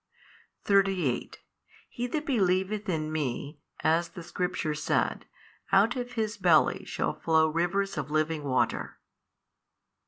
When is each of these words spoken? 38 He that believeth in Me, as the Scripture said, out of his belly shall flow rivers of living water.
38 0.63 1.41
He 1.87 2.07
that 2.07 2.25
believeth 2.25 2.89
in 2.89 3.11
Me, 3.11 3.59
as 3.83 4.09
the 4.09 4.23
Scripture 4.23 4.73
said, 4.73 5.27
out 5.71 5.95
of 5.95 6.13
his 6.13 6.37
belly 6.37 6.83
shall 6.85 7.13
flow 7.13 7.47
rivers 7.47 7.99
of 7.99 8.09
living 8.09 8.43
water. 8.43 8.97